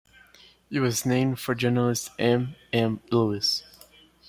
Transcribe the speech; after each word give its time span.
It 0.71 0.79
was 0.79 1.05
named 1.05 1.37
for 1.39 1.53
journalist 1.53 2.09
M. 2.17 2.55
M. 2.73 3.01
Lewis. 3.11 3.63